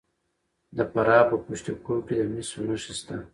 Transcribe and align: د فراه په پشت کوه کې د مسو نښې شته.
د 0.77 0.79
فراه 0.91 1.23
په 1.29 1.37
پشت 1.45 1.65
کوه 1.85 1.99
کې 2.05 2.15
د 2.19 2.21
مسو 2.33 2.59
نښې 2.67 2.93
شته. 2.99 3.17